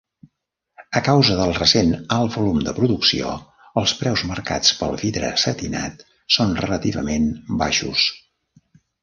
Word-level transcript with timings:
A 0.99 1.01
causa 1.07 1.35
del 1.39 1.51
recent 1.57 1.91
alt 2.15 2.33
volum 2.37 2.63
de 2.67 2.73
producció, 2.79 3.35
els 3.83 3.93
preus 4.01 4.25
marcats 4.31 4.73
pel 4.81 4.97
vidre 5.03 5.31
setinat 5.45 6.03
són 6.39 6.57
relativament 6.65 7.31
baixos. 7.63 8.09